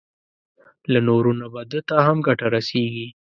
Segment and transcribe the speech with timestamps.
[0.91, 3.07] له نورو نه به ده ته هم ګټه رسېږي.